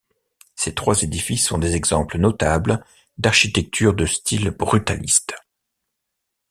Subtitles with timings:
[0.55, 2.83] Ces trois édifices sont des exemples notables
[3.19, 5.35] d'architecture de style brutaliste.